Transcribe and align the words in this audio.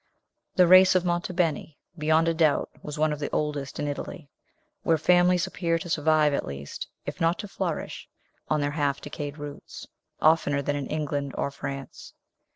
The 0.55 0.65
race 0.65 0.95
of 0.95 1.05
Monte 1.05 1.31
Beni, 1.31 1.77
beyond 1.95 2.27
a 2.27 2.33
doubt, 2.33 2.71
was 2.81 2.97
one 2.97 3.13
of 3.13 3.19
the 3.19 3.29
oldest 3.29 3.79
in 3.79 3.87
Italy, 3.87 4.31
where 4.81 4.97
families 4.97 5.45
appear 5.45 5.77
to 5.77 5.91
survive 5.91 6.33
at 6.33 6.43
least, 6.43 6.87
if 7.05 7.21
not 7.21 7.37
to 7.37 7.47
flourish, 7.47 8.09
on 8.49 8.61
their 8.61 8.71
half 8.71 8.99
decayed 8.99 9.37
roots, 9.37 9.85
oftener 10.19 10.63
than 10.63 10.75
in 10.75 10.87
England 10.87 11.35
or 11.37 11.51
France. 11.51 12.13